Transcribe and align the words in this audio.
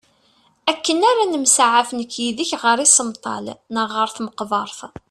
Akken 0.71 0.99
ara 1.11 1.23
nemsaɛaf 1.31 1.89
nekk 1.93 2.11
yid-k 2.21 2.51
ɣer 2.63 2.77
isemṭal 2.85 3.45
neɣ 3.73 3.89
ɣer 3.97 4.09
tmeqbert. 4.15 4.79